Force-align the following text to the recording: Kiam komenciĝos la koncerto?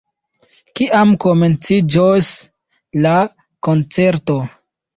Kiam 0.79 1.13
komenciĝos 1.25 2.31
la 3.07 3.15
koncerto? 3.69 4.43